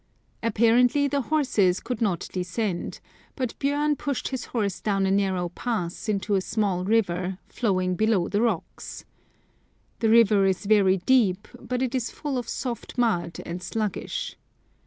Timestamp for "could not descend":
1.79-2.99